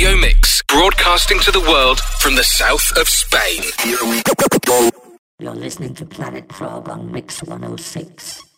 [0.00, 3.62] radio mix, broadcasting to the world from the south of Spain.
[5.38, 8.49] You're listening to Planet Prog on Mix 106.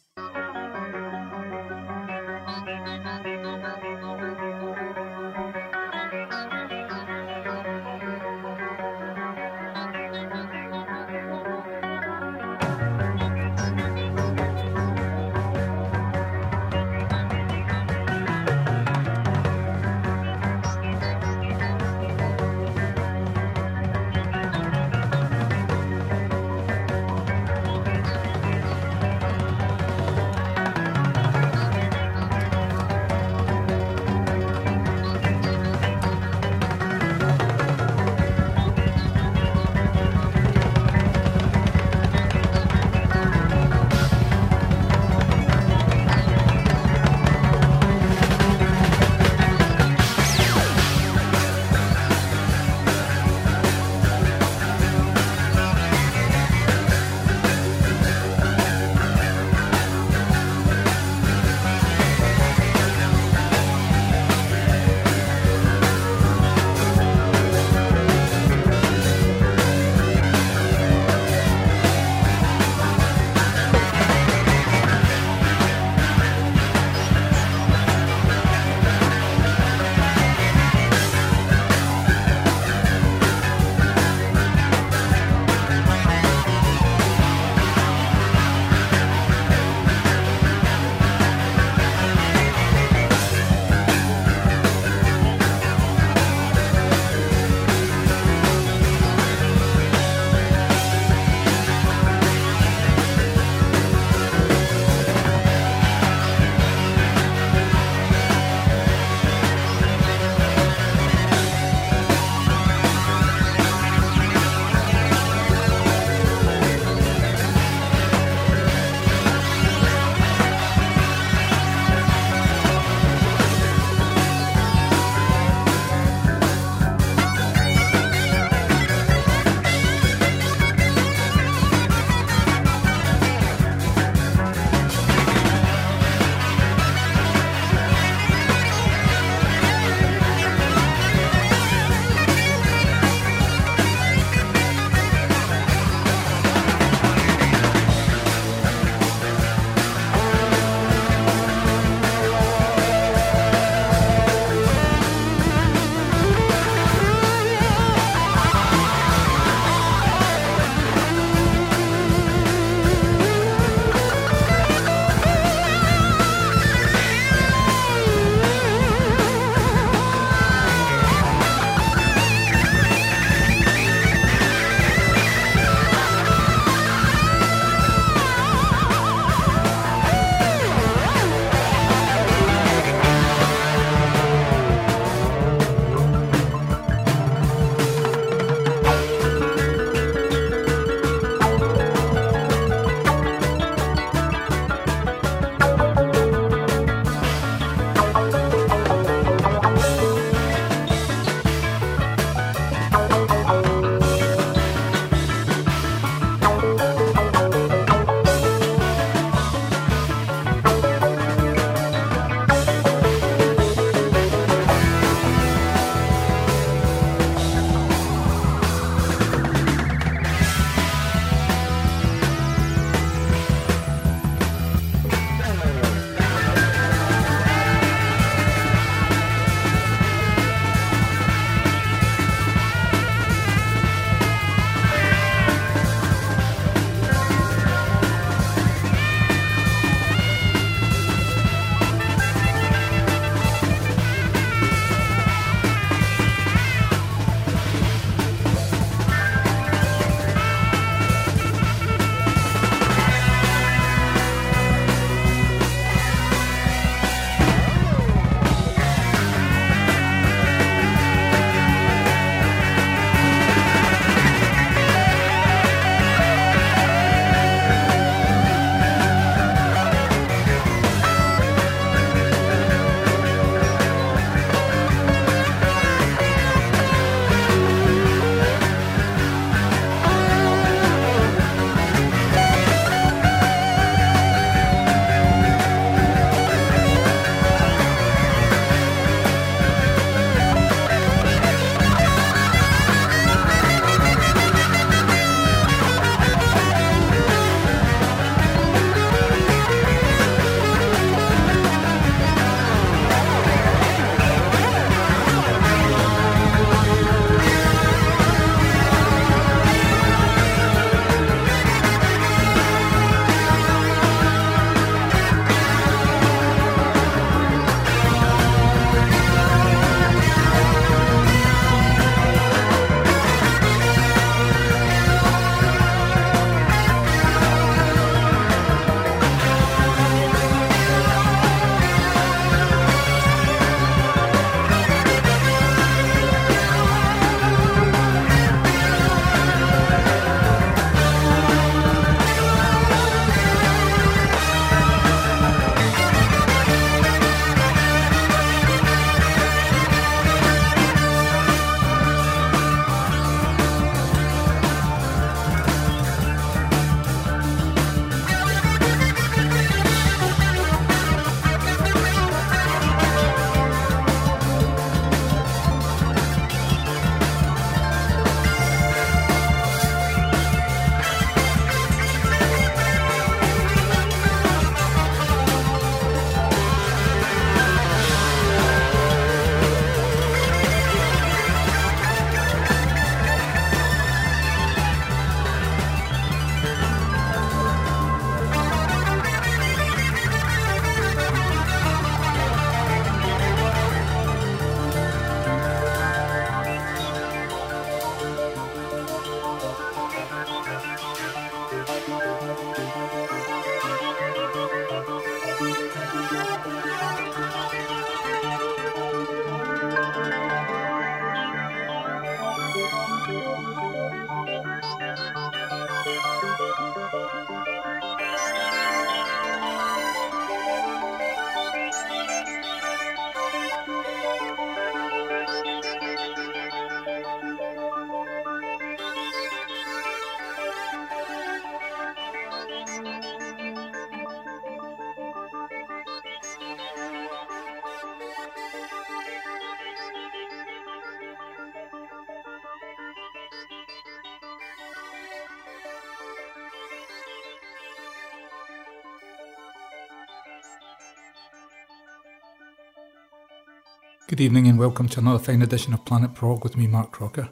[454.33, 457.51] Good evening and welcome to another fine edition of Planet Prog with me, Mark Crocker.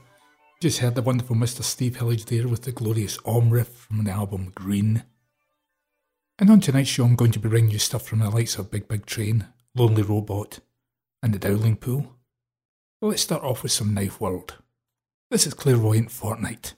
[0.62, 1.62] Just heard the wonderful Mr.
[1.62, 5.03] Steve Hillage there with the glorious Om riff from the album Green.
[6.38, 8.71] And on tonight's show, I'm going to be bringing you stuff from the likes of
[8.71, 10.61] Big Big Train, Lonely Robot,
[11.23, 12.17] and The Dowling Pool.
[13.03, 14.53] Well, let's start off with some Knifeworld.
[15.31, 16.73] This is Clairvoyant Fortnight.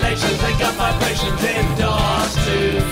[0.00, 2.91] Disappear.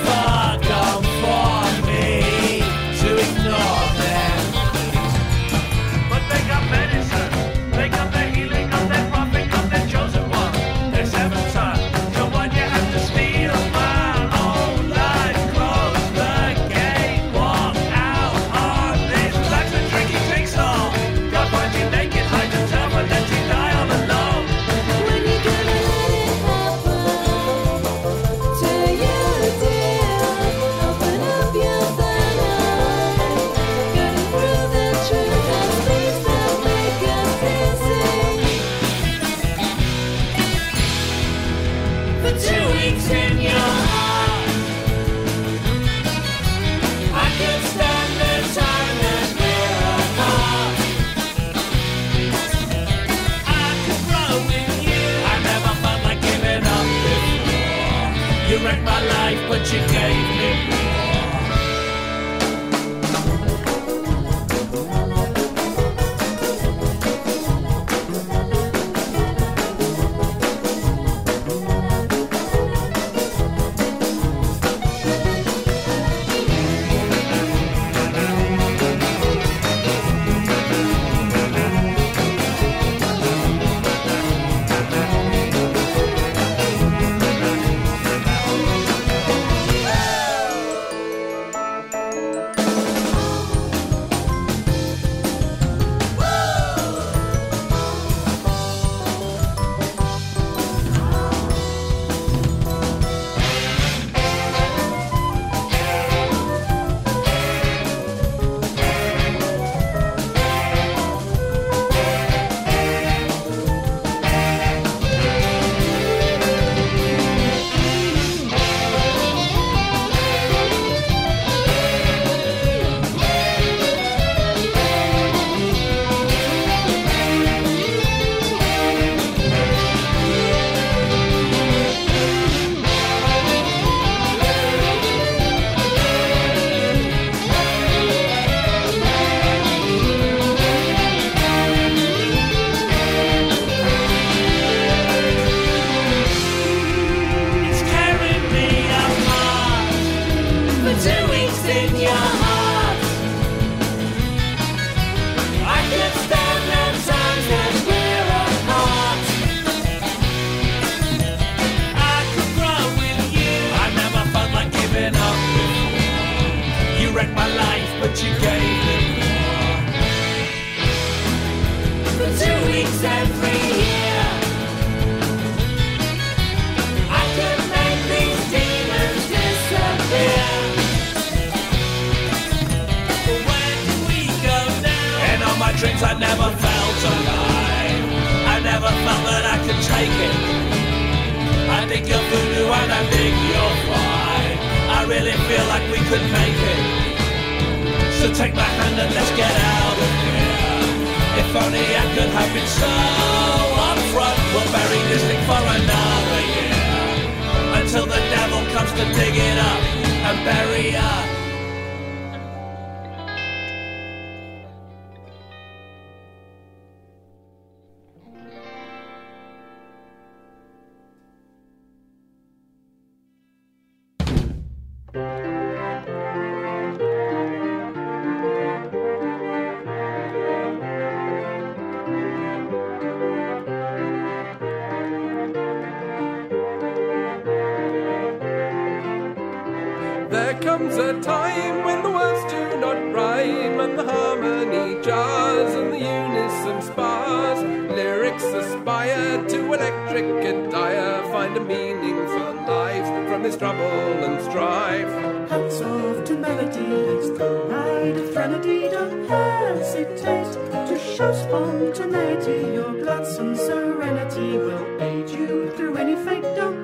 [240.50, 245.92] There comes a time when the words do not rhyme, and the harmony jars, and
[245.92, 247.62] the unison spars.
[247.95, 254.42] Lyrics aspire to electric and dire, find a meaning for life from this trouble and
[254.42, 255.12] strife.
[255.50, 258.90] Hats off to melody, it's the ride a frenetic.
[258.90, 260.52] don't hesitate
[260.88, 262.75] to show spontaneity.
[262.75, 266.79] Your gladsome serenity will aid you through any fate, don't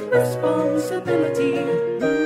[0.00, 2.23] responsibility.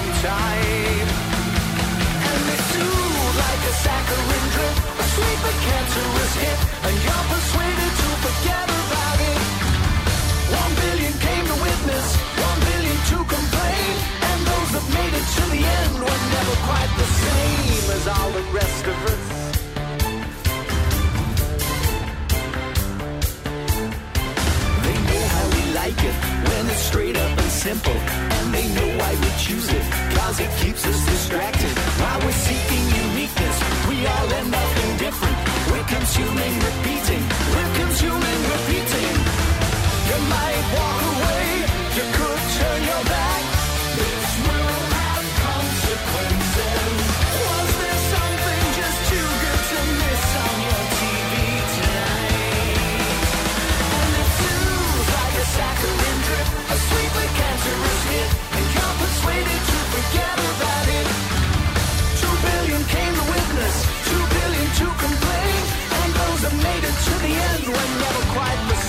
[0.00, 1.08] Tonight.
[2.28, 6.81] And they soothe like a saccharine drip, a sleeper cancerous hit,
[27.62, 27.94] simple.
[27.94, 29.84] And they know why we choose it,
[30.18, 31.74] cause it keeps us distracted.
[32.02, 33.56] While we're seeking uniqueness,
[33.88, 35.38] we all end up indifferent.
[35.70, 37.22] We're consuming, repeating,
[37.54, 39.14] we're consuming, repeating.
[40.10, 41.46] You might walk away,
[41.98, 43.42] you could turn your back.
[44.00, 46.91] This will have consequences.
[67.04, 68.81] To the end were never quite the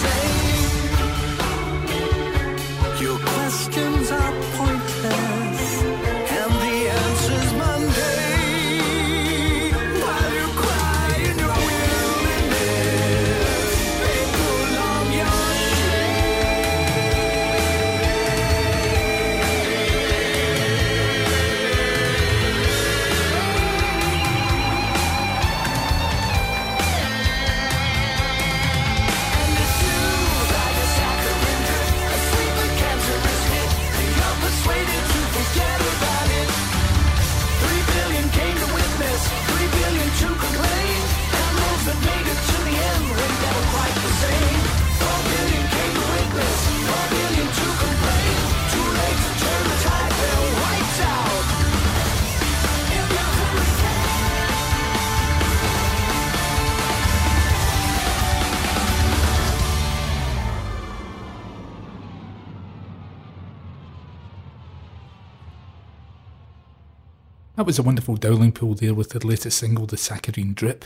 [67.63, 70.83] That was a wonderful Dowling Pool there with their latest single, The Saccharine Drip.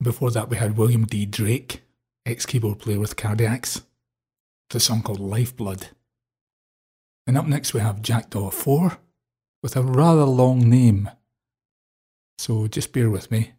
[0.00, 1.26] Before that, we had William D.
[1.26, 1.82] Drake,
[2.24, 3.82] ex keyboard player with Cardiacs,
[4.72, 5.88] a song called Lifeblood.
[7.26, 8.98] And up next, we have Jackdaw 4
[9.60, 11.10] with a rather long name.
[12.38, 13.54] So just bear with me.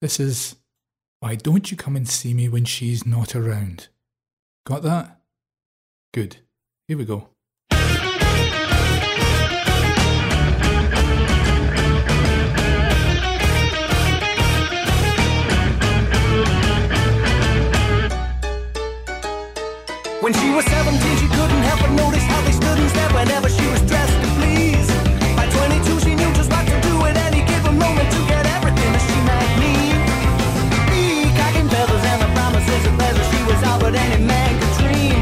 [0.00, 0.54] This is
[1.18, 3.88] Why Don't You Come and See Me When She's Not Around?
[4.64, 5.22] Got that?
[6.14, 6.36] Good.
[6.86, 7.30] Here we go.
[20.28, 23.48] When she was 17, she couldn't help but notice how they stood and stared whenever
[23.48, 24.84] she was dressed to please.
[25.32, 28.92] By 22, she knew just what to do at any given moment to get everything
[28.92, 29.96] that she might need.
[30.92, 34.74] Be cocking feathers and the promises of pleasure, she was all but any man could
[34.84, 35.16] dream.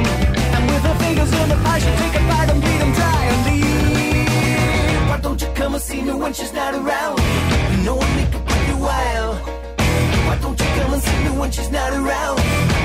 [0.59, 3.23] And with her fingers in the pie, she'd take a bite and bleed them dry
[3.31, 5.07] and leave.
[5.07, 7.23] Why don't you come and see me when she's not around?
[7.71, 9.39] You know I make it pretty wild.
[10.27, 12.41] Why don't you come and see me when she's not around?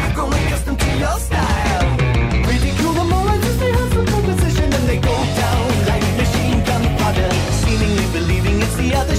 [0.05, 2.00] I've grown accustomed to your style.
[8.77, 9.10] The other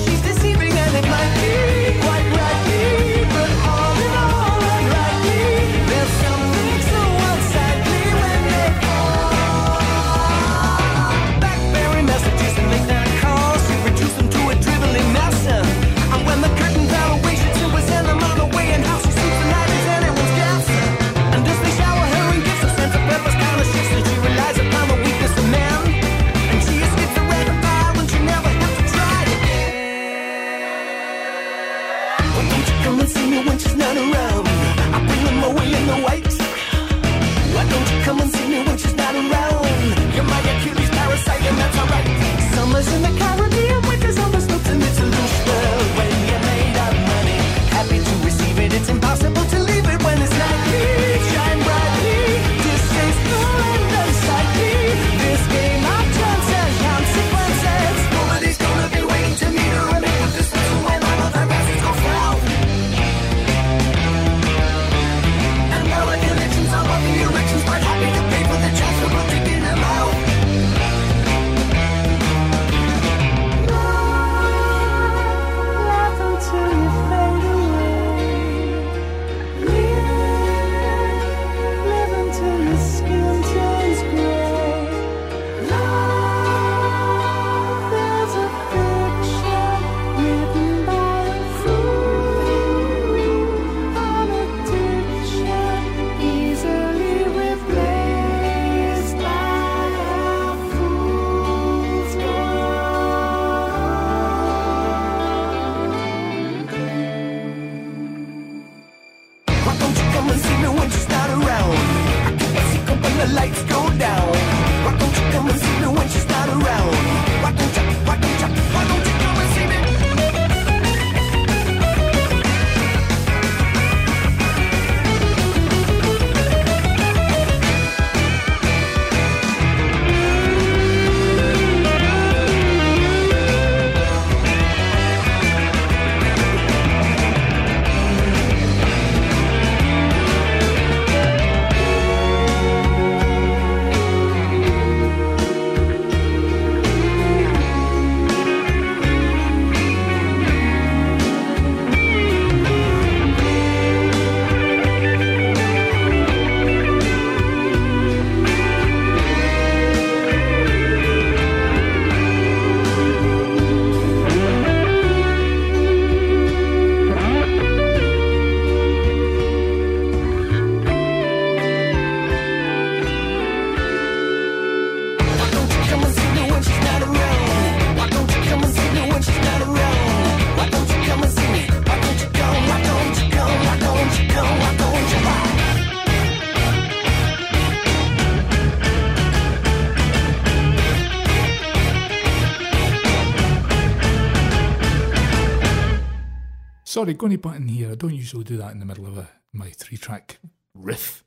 [197.02, 197.90] sorry, going to butt in here.
[197.90, 200.38] I don't usually do that in the middle of a, my three track
[200.72, 201.24] riff.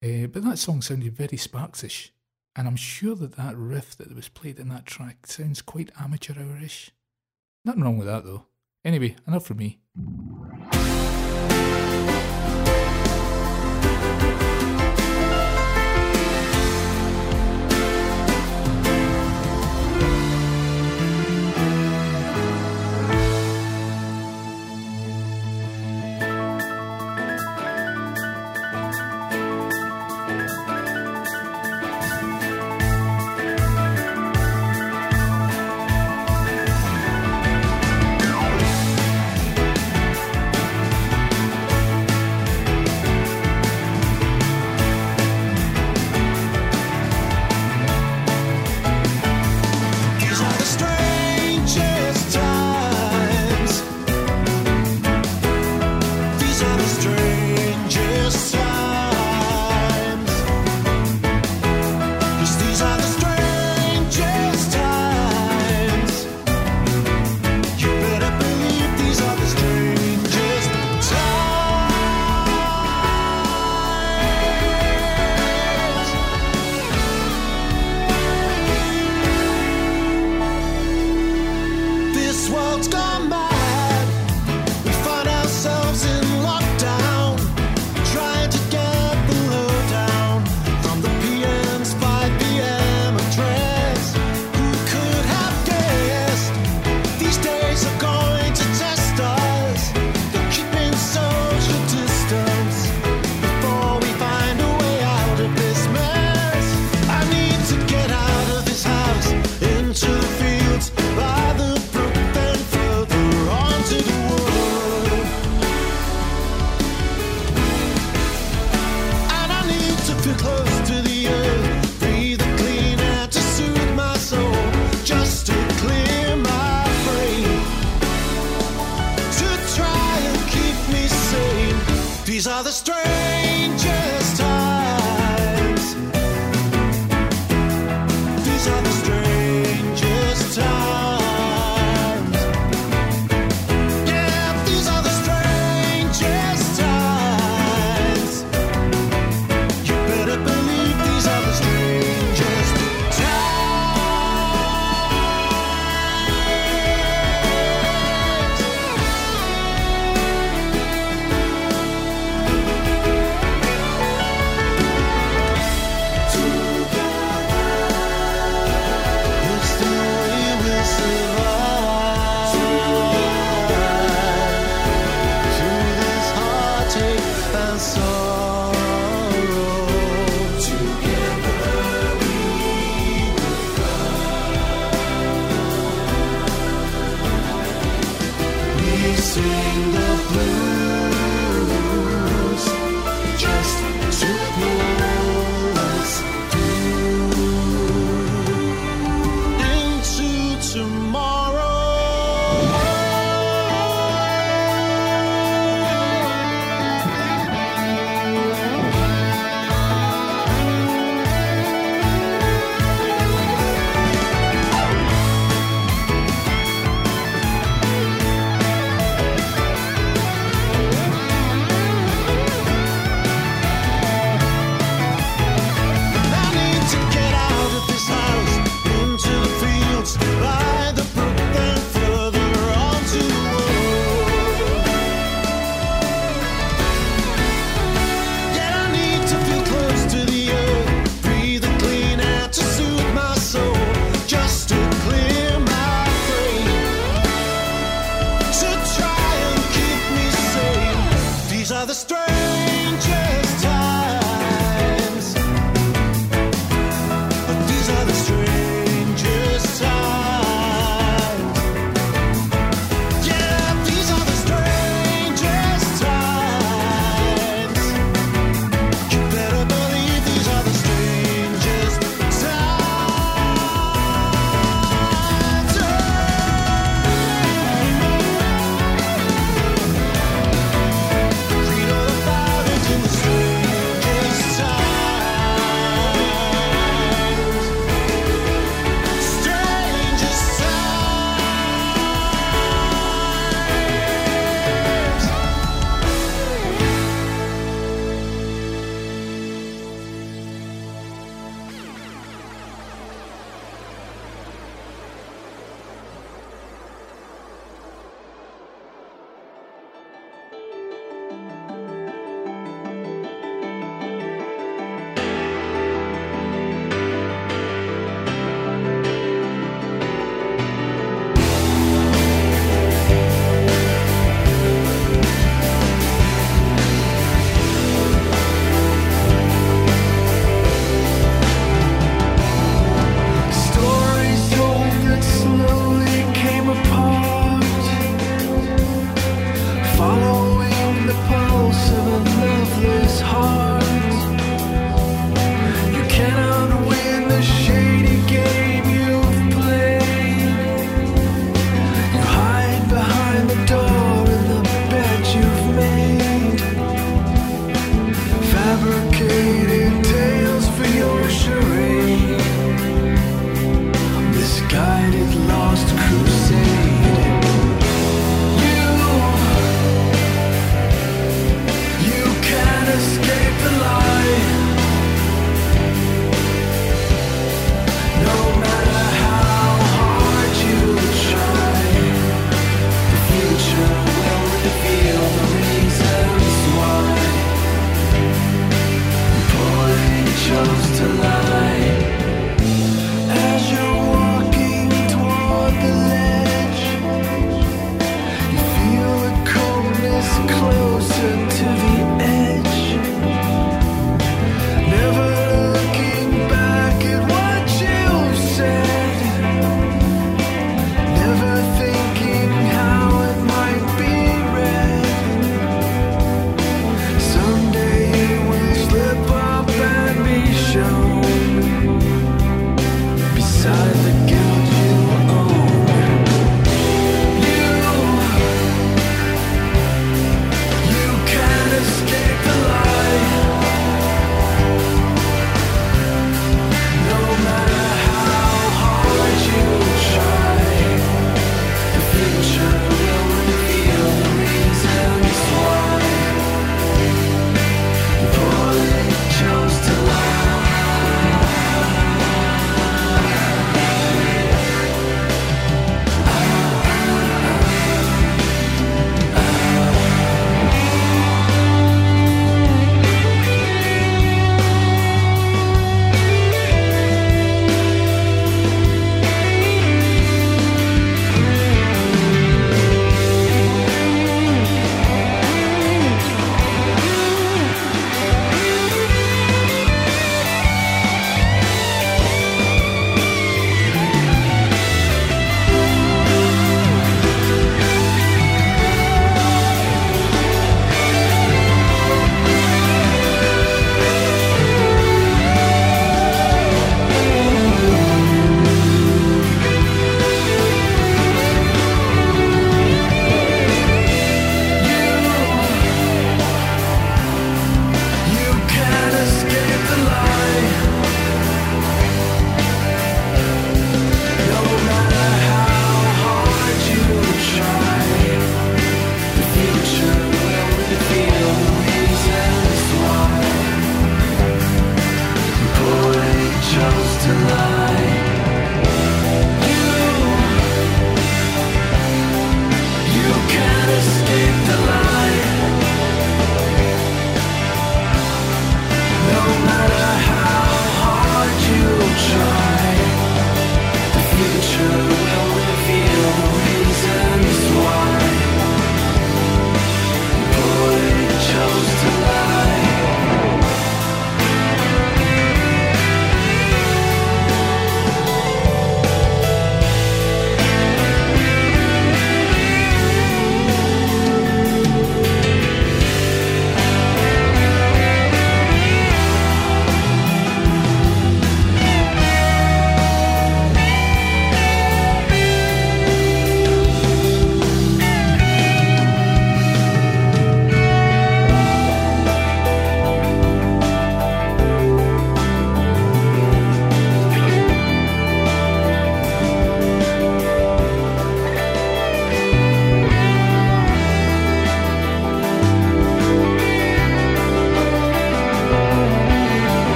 [0.00, 2.10] Uh, but that song sounded very Sparksish.
[2.54, 6.34] And I'm sure that that riff that was played in that track sounds quite amateur
[6.40, 6.92] hour ish.
[7.64, 8.44] Nothing wrong with that though.
[8.84, 9.80] Anyway, enough for me.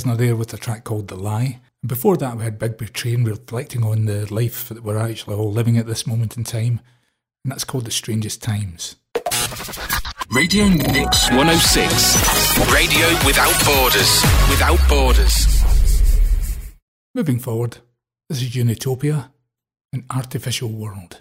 [0.00, 1.60] Prisoner there with a track called The Lie.
[1.86, 5.76] Before that, we had Big Train reflecting on the life that we're actually all living
[5.76, 6.80] at this moment in time,
[7.44, 8.96] and that's called The Strangest Times.
[10.30, 12.72] Radio Mix 106.
[12.72, 14.22] Radio without borders.
[14.48, 15.62] Without borders.
[17.14, 17.76] Moving forward,
[18.30, 19.32] this is Unitopia,
[19.92, 21.20] an artificial world.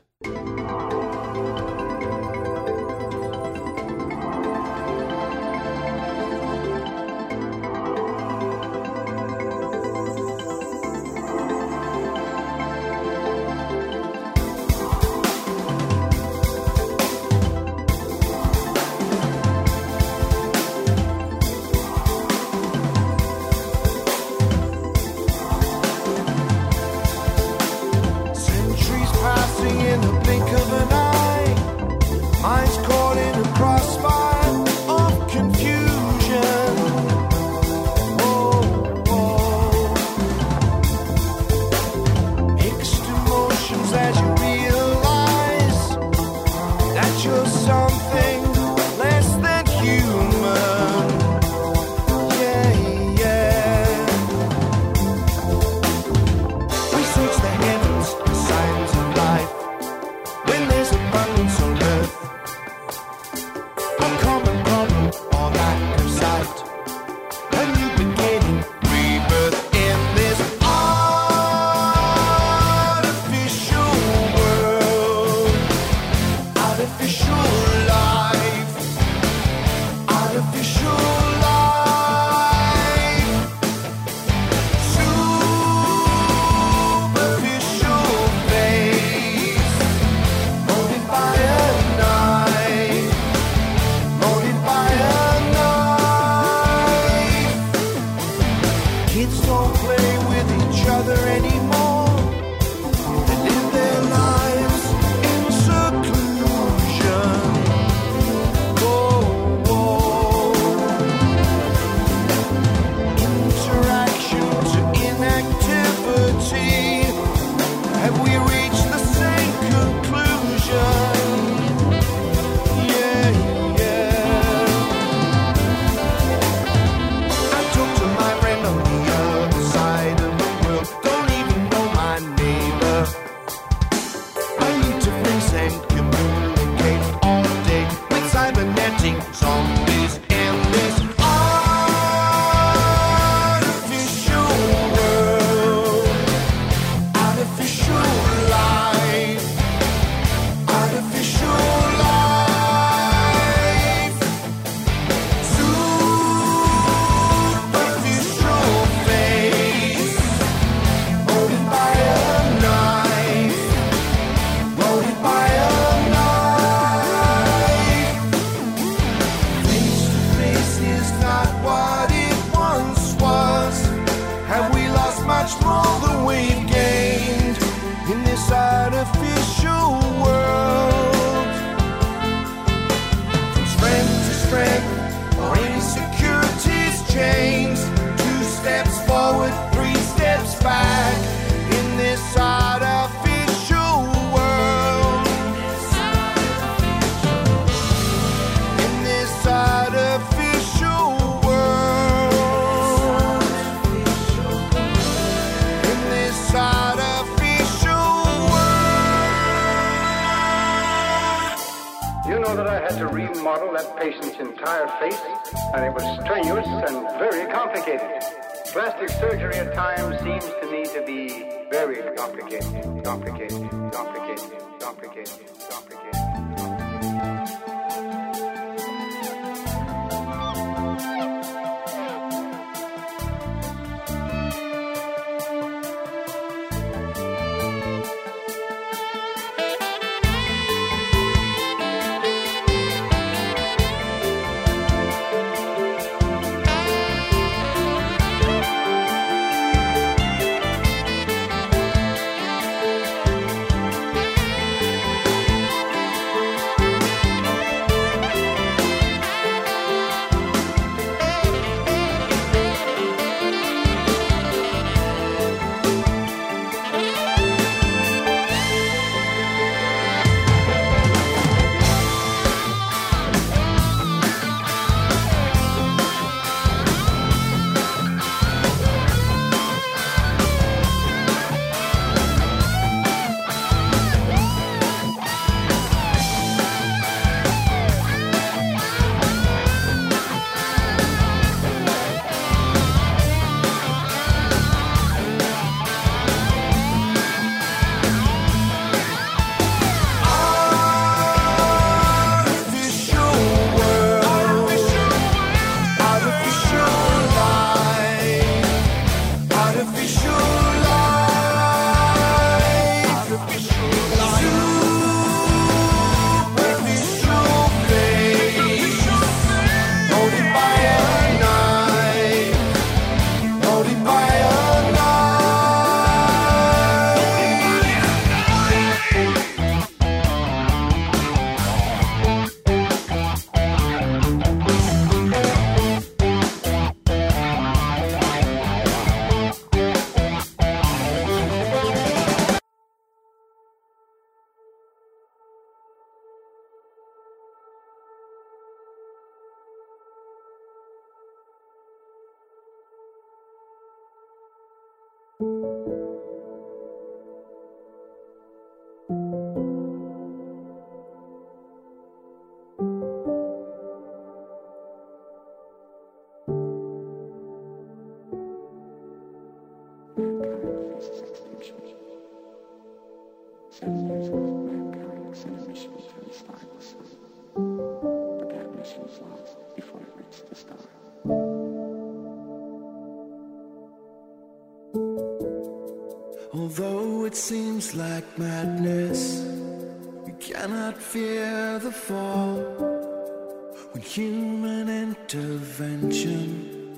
[395.80, 396.98] invention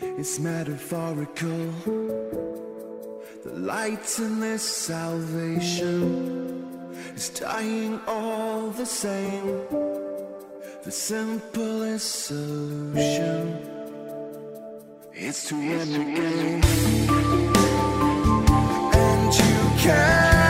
[0.00, 1.70] It's metaphorical.
[3.44, 5.92] The light in this salvation
[7.14, 9.46] Is dying all the same.
[10.84, 13.58] The simplest solution
[15.14, 16.62] Is to end the game
[18.94, 20.43] And you can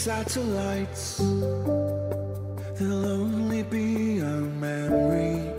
[0.00, 1.18] satellites.
[1.18, 5.52] They'll only be a memory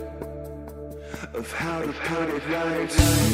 [1.35, 3.30] Of how to put it right.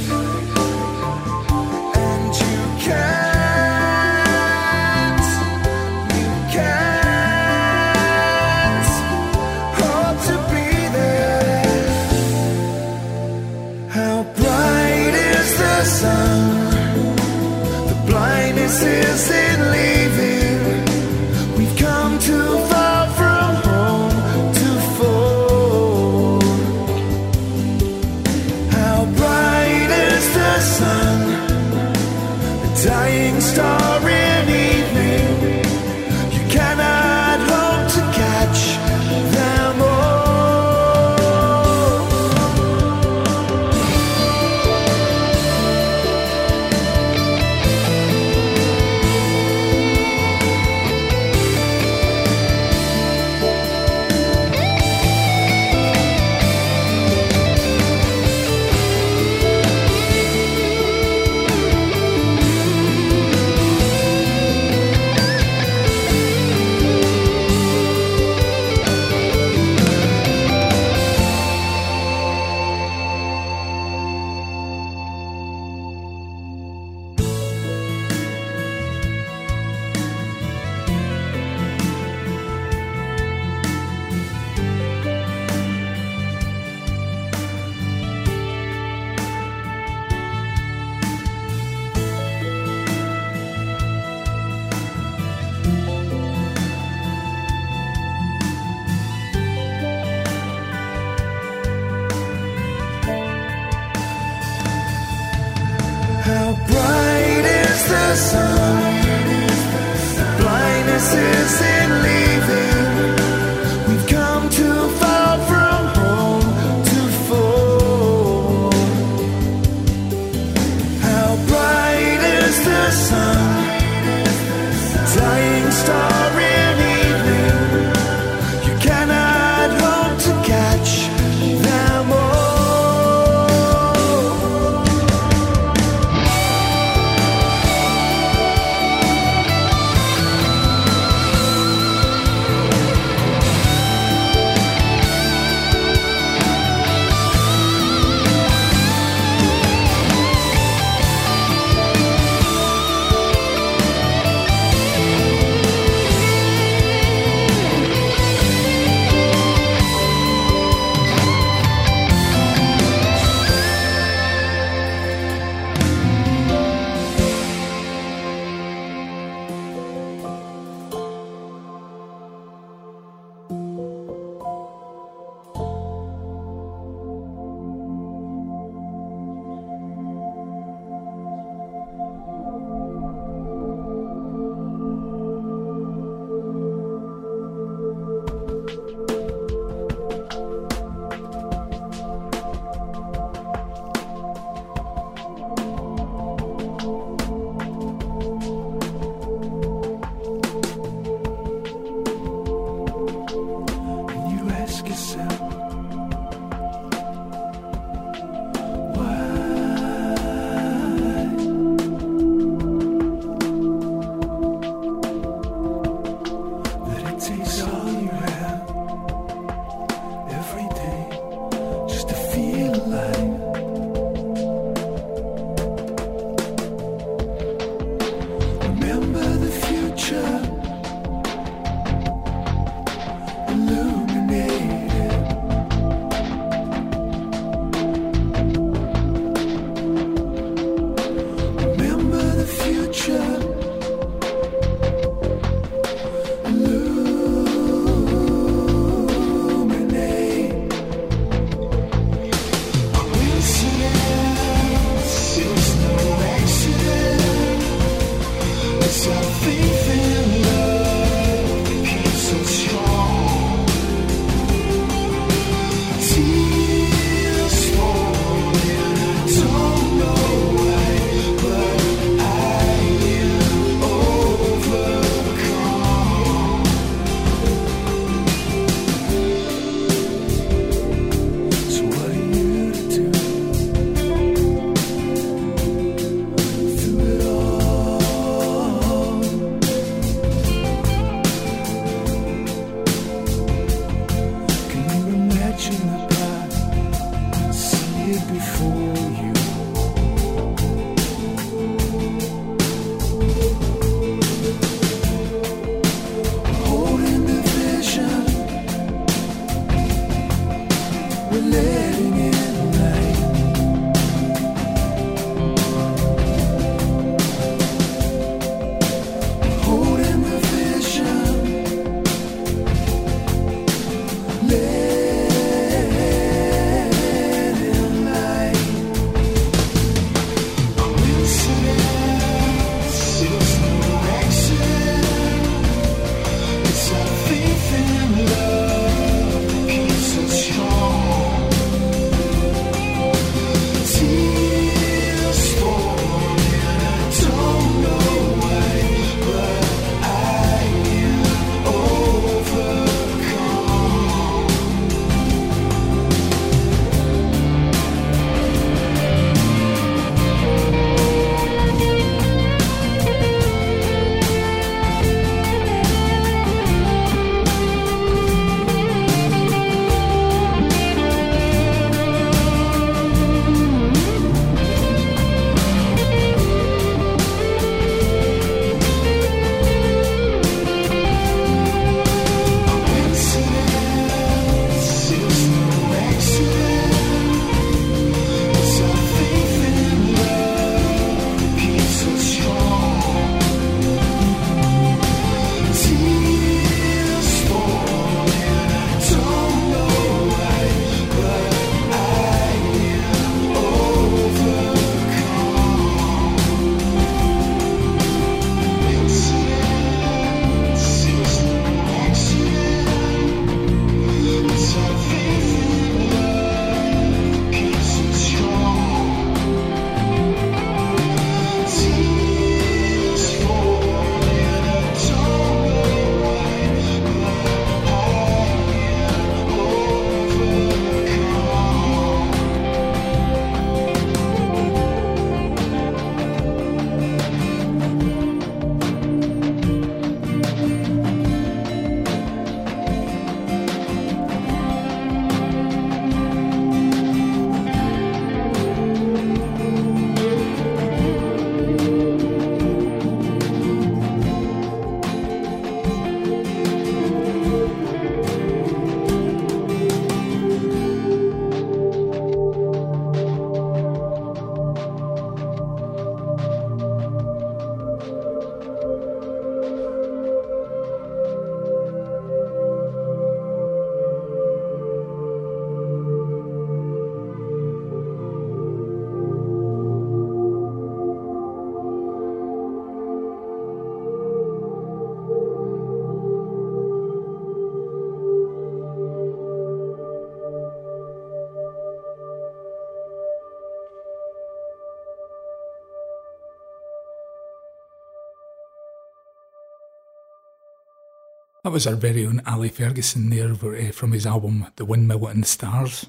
[501.67, 505.43] That was our very own Ali Ferguson there uh, from his album The Windmill and
[505.43, 506.05] the Stars.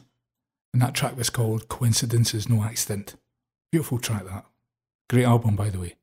[0.72, 3.16] And that track was called Coincidence is No Accident.
[3.72, 4.46] Beautiful track, that.
[5.10, 5.94] Great album, by the way.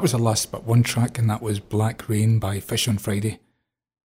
[0.00, 2.96] That was the last but one track, and that was Black Rain by Fish on
[2.96, 3.38] Friday.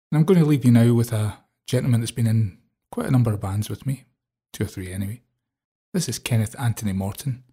[0.09, 2.57] And I'm going to leave you now with a gentleman that's been in
[2.89, 4.05] quite a number of bands with me,
[4.53, 5.23] two or three anyway.
[5.93, 7.43] This is Kenneth Anthony Morton.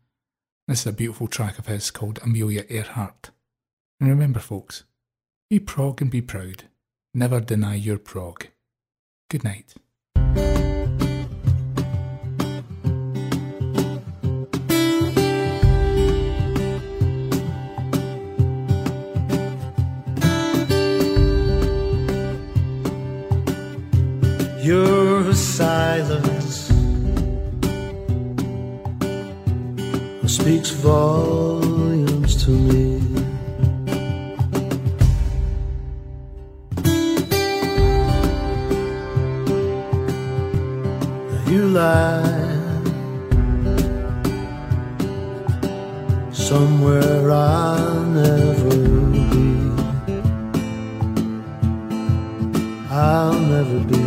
[0.68, 3.32] This is a beautiful track of his called Amelia Earhart.
[3.98, 4.84] And remember, folks,
[5.48, 6.68] be prog and be proud.
[7.12, 8.46] Never deny your prog.
[9.28, 9.74] Good night.
[24.70, 26.70] Your silence
[30.26, 33.02] speaks volumes to me.
[41.50, 42.22] You lie
[46.32, 48.76] somewhere I'll never
[49.10, 49.30] be.
[52.88, 53.99] I'll never be.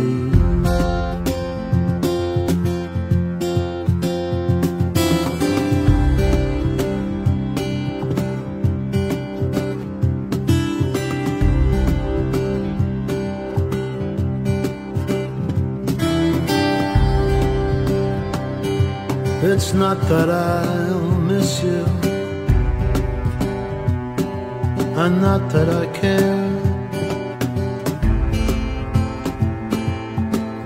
[19.54, 21.84] It's not that I'll miss you,
[25.00, 26.50] and not that I care.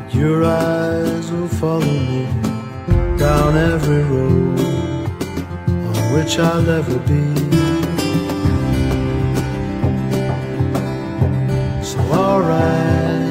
[0.09, 2.25] Your eyes will follow me
[3.19, 4.59] down every road
[5.89, 7.25] on which I'll ever be.
[11.85, 13.29] So alright,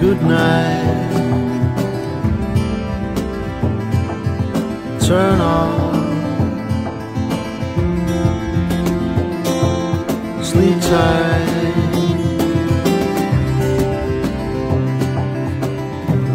[0.00, 0.99] good night.
[5.10, 5.92] Turn on.
[10.44, 11.48] Sleep tight.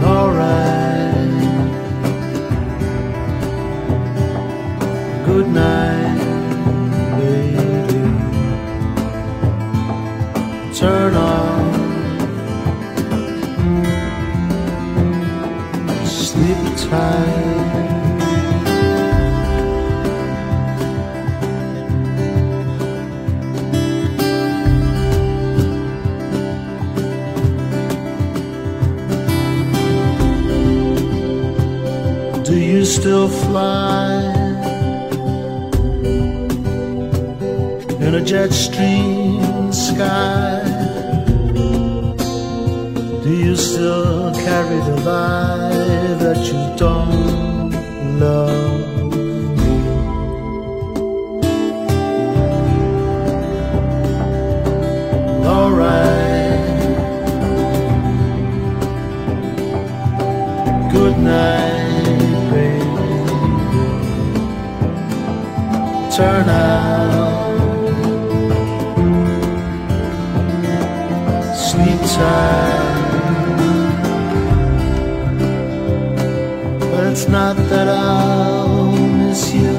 [0.04, 1.16] Alright.
[5.26, 6.18] Good night,
[7.18, 8.04] baby.
[10.76, 11.74] Turn on.
[16.06, 17.35] Sleep tight.
[33.56, 34.12] Fly
[38.06, 40.62] in a jet stream sky?
[43.24, 48.65] Do you still carry the lie that you don't love
[66.16, 67.92] Turn out.
[71.54, 72.86] Sleep tight.
[76.80, 79.76] But it's not that I'll miss you.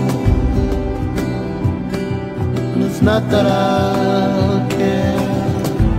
[2.75, 5.17] And it's not that I'll care.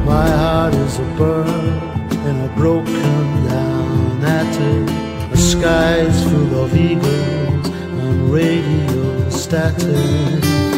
[0.06, 1.48] My heart is a bird
[2.28, 5.32] and a broken down attic.
[5.32, 8.97] The sky's full of eagles and radio
[9.48, 10.77] static.